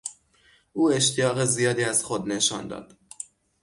او 0.73 0.91
اشتیاق 0.91 1.45
زیادی 1.45 1.83
از 1.83 2.03
خود 2.03 2.29
نشان 2.31 2.67
داد. 2.67 2.97